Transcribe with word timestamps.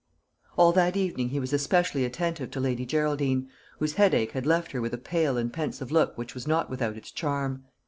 All 0.57 0.71
that 0.71 0.97
evening 0.97 1.29
he 1.29 1.39
was 1.39 1.53
especially 1.53 2.05
attentive 2.05 2.49
to 2.49 2.59
Lady 2.59 2.87
Geraldine, 2.87 3.49
whose 3.77 3.93
headache 3.93 4.31
had 4.31 4.47
left 4.47 4.71
her 4.71 4.81
with 4.81 4.95
a 4.95 4.97
pale 4.97 5.37
and 5.37 5.53
pensive 5.53 5.91
look 5.91 6.17
which 6.17 6.33
was 6.33 6.47
not 6.47 6.71
without 6.71 6.97
its 6.97 7.11
charm. 7.11 7.65